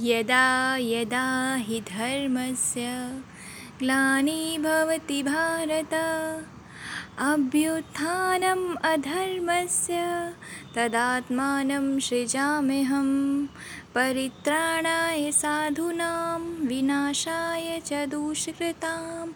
[0.00, 1.24] यदा यदा
[1.66, 2.86] हि धर्मस्य
[3.78, 5.92] ग्लानिर्भवति भारत
[7.30, 9.98] अभ्युत्थानम् अधर्मस्य
[10.76, 13.10] तदात्मानं सृजाम्यहं
[13.94, 19.26] परित्राणाय साधूनां विनाशाय च दुष्कृतां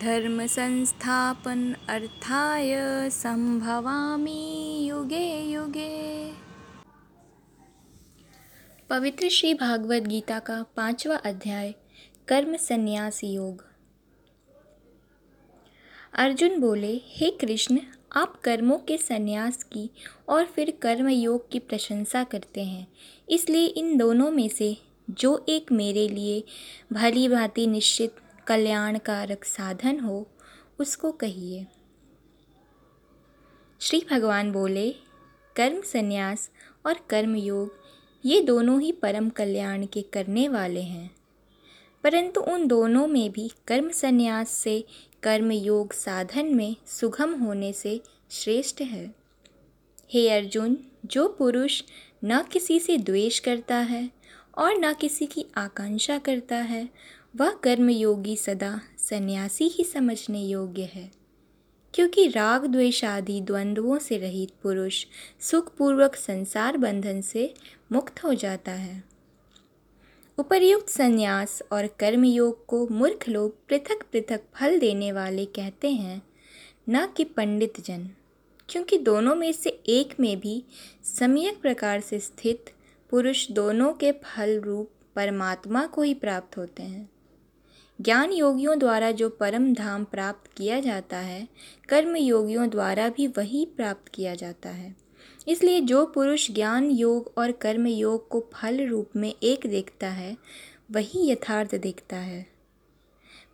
[0.00, 2.74] धर्मसंस्थापन अर्थाय
[3.22, 4.40] संभवामि
[4.88, 6.43] युगे युगे
[8.90, 11.74] पवित्र श्री भागवत गीता का पांचवा अध्याय,
[12.28, 13.64] कर्म संन्यास योग।
[16.14, 17.78] अर्जुन बोले, हे कृष्ण,
[18.16, 19.90] आप कर्मों के संन्यास की
[20.28, 22.86] और फिर कर्म योग की प्रशंसा करते हैं।
[23.30, 24.76] इसलिए इन दोनों में से
[25.10, 26.44] जो एक मेरे लिए
[26.92, 28.16] भली भांति निश्चित
[28.46, 30.28] कल्याणकारक साधन हो,
[30.78, 31.66] उसको कहिए।
[33.80, 34.90] श्री भगवान बोले,
[35.56, 36.50] कर्म संन्यास
[36.86, 37.83] और कर्म योग
[38.24, 41.14] ये दोनों ही परम कल्याण के करने वाले हैं।
[42.04, 44.84] परंतु उन दोनों में भी कर्म संन्यास से
[45.22, 48.00] कर्म योग साधन में सुगम होने से
[48.30, 49.14] श्रेष्ठ है।
[50.10, 51.82] हे अर्जुन, जो पुरुष
[52.24, 54.10] न किसी से द्वेष करता है
[54.58, 56.88] और न किसी की आकांक्षा करता है,
[57.36, 61.24] वह कर्म योगी सदा सन्यासी ही समझने योग्य है।
[61.94, 65.06] क्योंकि राग द्वेष आदि द्वंद्वों से रहित पुरुष
[65.40, 67.54] सुखपूर्वक संसार बंधन से
[67.94, 69.04] मुक्त हो जाता है।
[70.38, 76.22] उपर्युक्त संन्यास और कर्मयोग को मूर्ख लोग पृथक पृथक फल देने वाले कहते हैं,
[76.90, 78.10] न कि पंडित जन।
[78.68, 80.64] क्योंकि दोनों में से एक में भी
[81.04, 82.64] सम्यक प्रकार से स्थित
[83.10, 87.10] पुरुष दोनों के फल रूप परमात्मा को ही प्राप्त होते हैं।
[88.00, 91.48] ज्ञान योगियों द्वारा जो परम धाम प्राप्त किया जाता है,
[91.88, 95.03] कर्म योगियों द्वारा भी वही प्राप्त किया जाता है।
[95.48, 100.36] इसलिए जो पुरुष ज्ञान योग और कर्म योग को फल रूप में एक देखता है,
[100.90, 102.46] वही यथार्थ देखता है।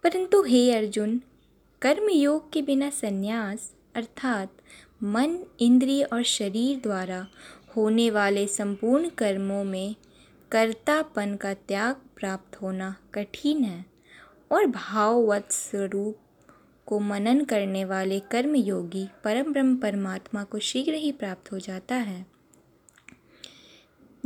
[0.02, 1.20] परंतु हे अर्जुन,
[1.82, 4.52] कर्म योग के बिना संन्यास, अर्थात
[5.02, 7.26] मन, इंद्रिय और शरीर द्वारा
[7.76, 9.94] होने वाले संपूर्ण कर्मों में
[10.50, 13.84] कर्तापन का त्याग प्राप्त होना कठिन है
[14.52, 16.16] और भाववत स्वरूप
[16.90, 21.94] को मनन करने वाले कर्म योगी परम ब्रह्म परमात्मा को शीघ्र ही प्राप्त हो जाता
[21.94, 22.26] है।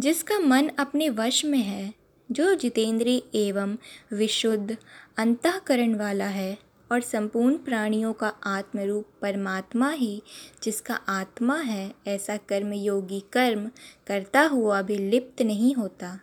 [0.01, 1.95] जिसका मन अपने वश में है,
[2.33, 3.77] जो जितेंद्रीय एवं
[4.13, 4.77] विशुद्ध
[5.17, 6.59] अंतकरण वाला है
[6.93, 10.23] और संपूर्ण प्राणियों का आत्मरूप परमात्मा ही
[10.63, 13.71] जिसका आत्मा है, ऐसा कर्मयोगी कर्म
[14.07, 16.21] करता हुआ भी लिप्त नहीं होता।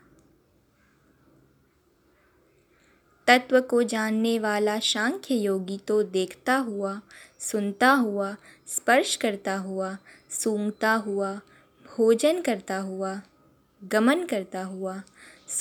[3.27, 7.01] तत्व को जानने वाला सांख्य योगी तो देखता हुआ,
[7.39, 8.35] सुनता हुआ,
[8.67, 9.97] स्पर्श करता हुआ,
[10.29, 11.33] सूंघता हुआ,
[11.85, 13.21] भोजन करता हुआ,
[13.83, 15.01] गमन करता हुआ,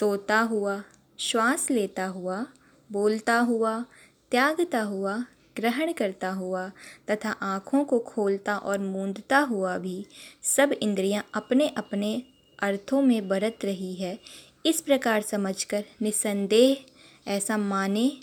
[0.00, 0.82] सोता हुआ,
[1.19, 2.47] श्वास लेता हुआ,
[2.93, 3.84] बोलता हुआ,
[4.31, 5.25] त्यागता हुआ,
[5.56, 6.69] ग्रहण करता हुआ
[7.10, 10.06] तथा आँखों को खोलता और मूंदता हुआ भी
[10.42, 12.22] सब इंद्रियाँ अपने अपने
[12.59, 14.19] अर्थों में बरत रही है।
[14.66, 16.84] इस प्रकार समझकर निसंदेह
[17.26, 18.16] ऐसा माने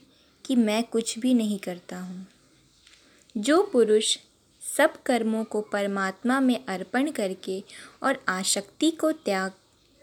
[0.46, 2.28] कि मैं कुछ भी नहीं करता हूँ।
[3.38, 4.18] जो पुरुष
[4.78, 7.64] सब कर्मों को परमात्मा में अर्पण करके
[8.04, 9.52] और आशक्ति को त्याग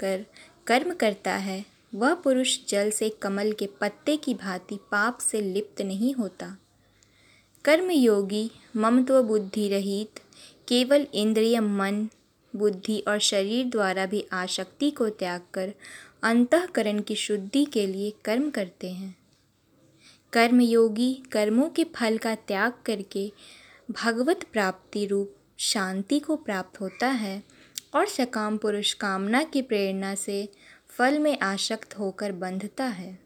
[0.00, 0.24] कर
[0.66, 5.82] कर्म करता है, वह पुरुष जल से कमल के पत्ते की भांति पाप से लिप्त
[5.82, 6.56] नहीं होता।
[7.64, 10.20] कर्म योगी ममत्व बुद्धि रहित,
[10.68, 12.08] केवल इंद्रिय मन,
[12.56, 15.74] बुद्धि और शरीर द्वारा भी आशक्ति को त्याग कर
[16.24, 19.16] अंतकरण की शुद्धि के लिए कर्म करते हैं।
[20.32, 23.32] कर्मयोगी कर्मों के फल का त्याग करके
[23.90, 27.42] भगवत प्राप्ति रूप शांति को प्राप्त होता है
[27.94, 30.48] और सकाम पुरुष कामना की प्रेरणा से
[30.88, 33.18] फल में आशक्त होकर बंधता है।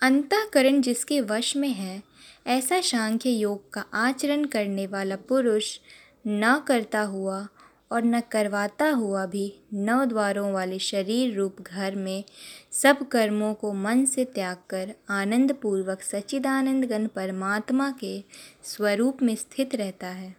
[0.00, 2.02] अंतकरण जिसके वश में है,
[2.46, 5.78] ऐसा सांख्य योग का आचरण करने वाला पुरुष
[6.26, 7.48] न करता हुआ
[7.90, 12.24] और न करवाता हुआ भी नौ द्वारों वाले शरीर रूप घर में
[12.72, 18.24] सब कर्मों को मन से त्याग कर आनंद पूर्वक सच्चिदानंद गण परमात्मा के
[18.64, 20.34] स्वरूप में स्थित रहता है।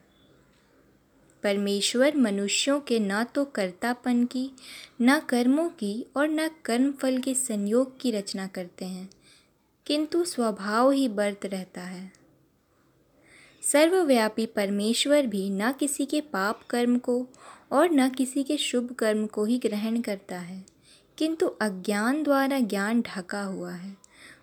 [1.44, 4.52] परमेश्वर मनुष्यों के न तो कर्तापन की,
[5.02, 9.10] न कर्मों की और न कर्म फल के संयोग की रचना करते हैं,
[9.86, 12.17] किंतु स्वभाव ही बर्त रहता है।
[13.72, 17.28] सर्वव्यापी परमेश्वर भी न किसी के पाप कर्म को
[17.72, 20.66] और न किसी के शुभ कर्म को ही ग्रहण करता है।
[21.18, 23.98] किंतु अज्ञान द्वारा ज्ञान ढका हुआ है।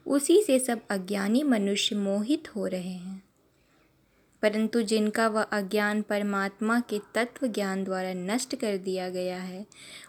[0.06, 3.24] उसी से सब अज्ञानी मनुष्य मोहित हो रहे हैं।
[4.42, 9.66] परंतु जिनका वह अज्ञान परमात्मा के तत्व ज्ञान द्वारा नष्ट कर दिया गया है,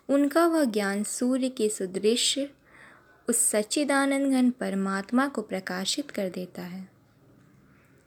[0.09, 2.49] उनका वह ज्ञान सूर्य के सुदृश्य,
[3.29, 6.94] उस सच्चिदानंद घन परमात्मा को प्रकाशित कर देता है।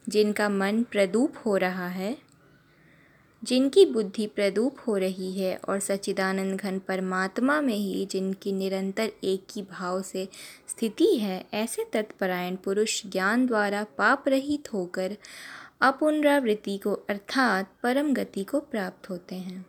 [0.08, 2.16] जिनका मन प्रदूप हो रहा है,
[3.42, 9.46] जिनकी बुद्धि प्रदूप हो रही है और सच्चिदानंद घन परमात्मा में ही जिनकी निरंतर एक
[9.56, 10.28] ही भाव से
[10.68, 15.16] स्थिति है, ऐसे तत्परायण पुरुष ज्ञान द्वारा पाप रहित होकर
[15.80, 19.66] अपुनरावृत्ति को अर्थात परम गति को प्राप्त होते हैं।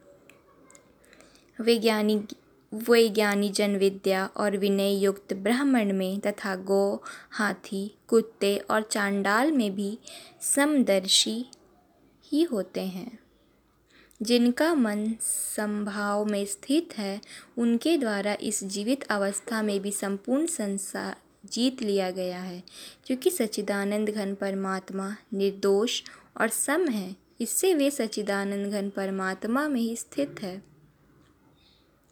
[1.59, 2.27] वैज्ञानिक
[2.73, 6.99] वैज्ञानी जन विद्या और विनय युक्त ब्राह्मण में तथा गौ,
[7.31, 9.99] हाथी, कुत्ते और चांडाल में भी
[10.41, 11.45] समदर्शी
[12.25, 13.19] ही होते हैं।
[14.21, 15.15] जिनका मन
[15.55, 17.21] संभाव में स्थित है,
[17.57, 21.15] उनके द्वारा इस जीवित अवस्था में भी संपूर्ण संसार
[21.45, 22.63] जीत लिया गया है।
[23.05, 26.01] क्योंकि सच्चिदानंद घन परमात्मा निर्दोष
[26.41, 30.68] और सम है, इससे वे सच्चिदानंद घन परमात्मा में ही स्थित है।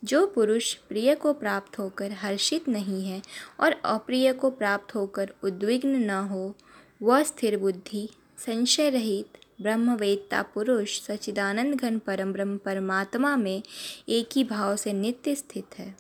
[0.03, 3.21] जो पुरुष प्रिय को प्राप्त होकर हर्षित नहीं है
[3.59, 6.55] और अप्रिय को प्राप्त होकर उद्विग्न न हो,
[7.01, 9.27] वह स्थिर बुद्धि, संशय रहित,
[9.61, 13.63] ब्रह्मवेत्ता पुरुष सचिदानंद घन परम ब्रह्म परमात्मा में
[14.09, 15.95] एक ही भाव से नित्य स्थित है।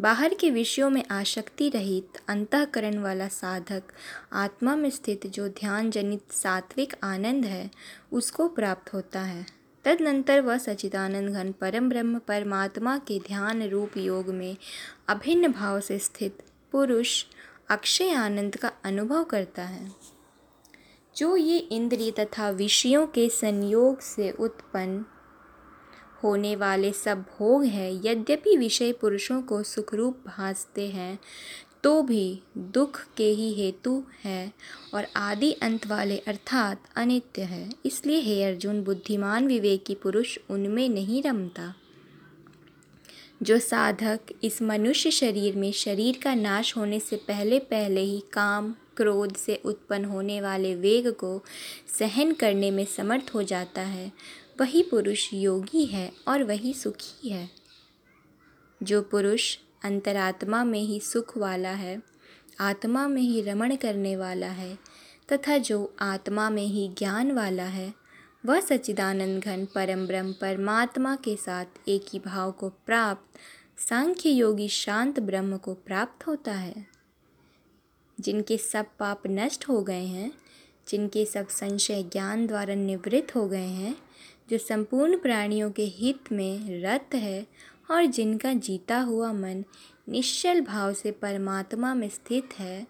[0.00, 3.82] बाहर के विषयों में आसक्ति रहित, अंतकरण वाला साधक,
[4.32, 7.70] आत्मा में स्थित जो ध्यान जनित सात्विक आनंद है,
[8.12, 14.28] उसको प्राप्त होता है। तदनंतर वह सचिदानंद घन परम ब्रह्म परमात्मा के ध्यान रूप योग
[14.28, 14.56] में
[15.08, 16.38] अभिन्न भाव से स्थित
[16.72, 17.24] पुरुष
[17.70, 19.92] अक्षय आनंद का अनुभव करता है।
[21.16, 25.04] जो ये इंद्रिय तथा विषयों के संयोग से उत्पन्न
[26.22, 31.18] होने वाले सब भोग हैं, यद्यपि विषय पुरुषों को सुखरूप भासते हैं
[31.82, 34.52] तो भी दुख के ही हेतु है
[34.94, 41.22] और आदि अंत वाले अर्थात अनित्य है। इसलिए हे अर्जुन, बुद्धिमान विवेकी पुरुष, उनमें नहीं
[41.22, 41.74] रमता।
[43.42, 48.74] जो साधक इस मनुष्य शरीर में शरीर का नाश होने से पहले पहले ही काम,
[48.96, 51.44] क्रोध से उत्पन्न होने वाले वेग को
[51.98, 54.12] सहन करने में समर्थ हो जाता है,
[54.60, 57.50] वही पुरुष योगी है और वही सुखी है।
[58.82, 62.02] जो पुरुष अंतरात्मा में ही सुख वाला है,
[62.60, 64.78] आत्मा में ही रमण करने वाला है,
[65.32, 67.94] तथा जो आत्मा में ही ज्ञान वाला है,
[68.46, 73.38] वह सच्चिदानंद घन परम ब्रह्म परमात्मा के साथ एक ही भाव को प्राप्त,
[73.88, 76.86] सांख्य योगी शांत ब्रह्म को प्राप्त होता है।
[78.20, 80.32] जिनके सब पाप नष्ट हो गए हैं,
[80.88, 83.96] जिनके सब संशय ज्ञान द्वारा निवृत्त हो गए हैं,
[84.50, 87.46] जो संपूर्ण प्राणियों के हित में रत है
[87.92, 89.64] और जिनका जीता हुआ मन
[90.08, 92.86] निश्चल भाव से परमात्मा में स्थित है,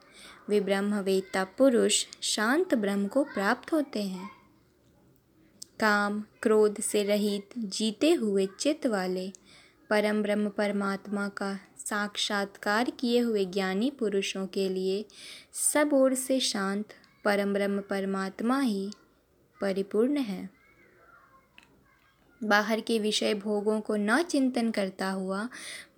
[0.48, 4.30] वे ब्रह्मवेत्ता पुरुष शांत ब्रह्म को प्राप्त होते हैं।
[5.80, 9.32] काम, क्रोध से रहित जीते हुए चित्त वाले,
[9.90, 15.04] परम ब्रह्म परमात्मा का साक्षात्कार किए हुए ज्ञानी पुरुषों के लिए
[15.52, 16.84] सब ओर से शांत
[17.24, 18.90] परम ब्रह्म परमात्मा ही
[19.60, 20.61] परिपूर्ण है।
[22.44, 25.48] बाहर के विषय भोगों को न चिंतन करता हुआ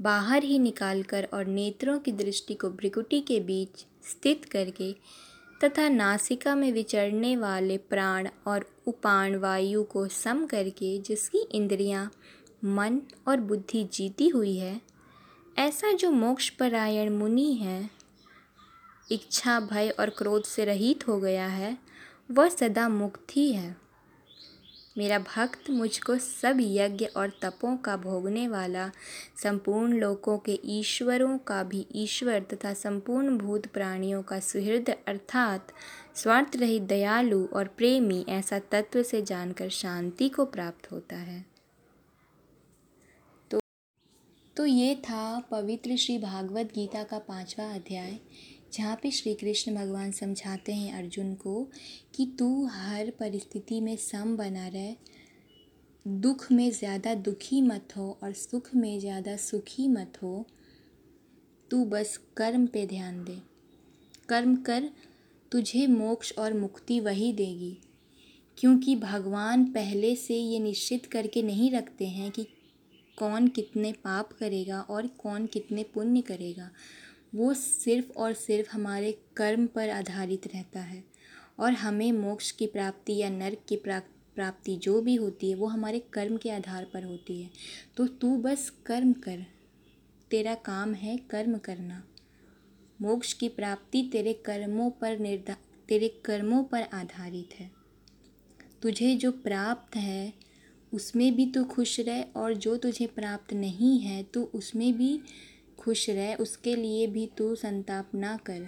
[0.01, 4.93] बाहर ही निकालकर और नेत्रों की दृष्टि को भ्रिकुटी के बीच स्थित करके
[5.65, 12.11] तथा नासिका में विचरने वाले प्राण और उपाण वायु को सम करके जिसकी इंद्रियाँ,
[12.65, 14.81] मन और बुद्धि जीती हुई है
[15.59, 17.91] ऐसा जो मोक्ष परायण मुनि है
[19.11, 21.79] इच्छा भय और क्रोध से रहित हो गया है
[22.31, 23.84] वह सदा मुक्त है
[24.99, 28.91] मेरा भक्त मुझको सब यज्ञ और तपों का भोगने वाला,
[29.43, 35.73] संपूर्ण लोकों के ईश्वरों का भी ईश्वर तथा संपूर्ण भूत प्राणियों का सुहृद अर्थात
[36.15, 41.45] स्वार्थ रहित दयालु और प्रेमी ऐसा तत्व से जानकर शांति को प्राप्त होता है।
[43.51, 43.61] तो
[44.57, 48.19] तो ये था पवित्र श्री भागवत गीता का पांचवा अध्याय।
[48.75, 51.63] जहाँ पे श्री कृष्ण भगवान समझाते हैं अर्जुन को
[52.15, 54.95] कि तू हर परिस्थिति में सम बना रहे।
[56.07, 60.47] दुख में ज़्यादा दुखी मत हो और सुख में ज़्यादा सुखी मत हो।
[61.71, 63.39] तू बस कर्म पे ध्यान दे।
[64.29, 64.91] कर्म कर,
[65.53, 67.77] तुझे मोक्ष और मुक्ति वही देगी।
[68.59, 72.47] क्योंकि भगवान पहले से ये निश्चित करके नहीं रखते हैं कि
[73.19, 76.71] कौन कितने पाप करेगा और कौन कितने पुण्य करेगा।
[77.35, 81.05] वो सिर्फ़ और सिर्फ़ हमारे कर्म पर आधारित रहता है।
[81.59, 85.99] और हमें मोक्ष की प्राप्ति या नर्क की प्राप्ति जो भी होती है, वो हमारे
[85.99, 87.51] कर्म के आधार पर होती है।
[87.97, 89.47] तो तू बस कर्म कर।
[90.31, 92.09] तेरा काम है कर्म करना।
[93.03, 95.57] मोक्ष की प्राप्ति तेरे कर्मों पर निर्धा,
[95.89, 97.71] तेरे कर्मों पर आधारित है।
[98.83, 100.33] तुझे जो प्राप्त है,
[100.95, 105.21] उसमें भी तू खुश रह और जो तुझे प्राप्त नहीं है तो उसमें भी
[105.85, 108.67] खुश रह, उसके लिए भी तू संताप ना कर।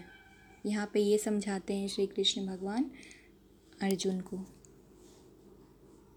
[0.66, 2.90] यहाँ पे ये समझाते हैं श्री कृष्ण भगवान
[3.82, 4.55] अर्जुन को।